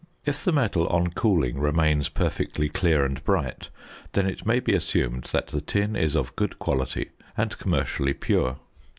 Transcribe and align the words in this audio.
If 0.25 0.43
the 0.43 0.51
metal 0.51 0.87
on 0.87 1.11
cooling 1.11 1.59
remains 1.59 2.09
perfectly 2.09 2.69
clear 2.69 3.05
and 3.05 3.23
bright, 3.23 3.69
then 4.13 4.25
it 4.25 4.47
may 4.47 4.59
be 4.59 4.73
assumed 4.73 5.25
that 5.25 5.49
the 5.49 5.61
tin 5.61 5.95
is 5.95 6.15
of 6.15 6.35
good 6.35 6.57
quality 6.57 7.11
and 7.37 7.55
commercially 7.59 8.15
pure. 8.15 8.57